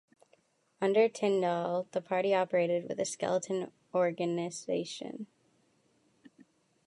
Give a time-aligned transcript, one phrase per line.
[0.81, 5.27] Under Tyndall, the party operated with a skeleton organisation.